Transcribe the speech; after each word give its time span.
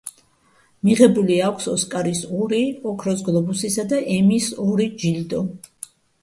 მიღებული 0.87 1.35
აქვს 1.47 1.67
ოსკარის 1.73 2.21
ორი, 2.37 2.61
ოქროს 2.93 3.21
გლობუსისა 3.29 3.87
და 3.93 4.01
ემის 4.17 4.49
ორი 4.65 4.89
ჯილდო. 5.05 5.45